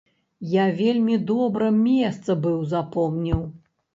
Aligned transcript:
Я 0.53 0.63
вельмі 0.79 1.17
добра 1.31 1.67
месца 1.77 2.37
быў 2.47 2.57
запомніў. 2.75 3.45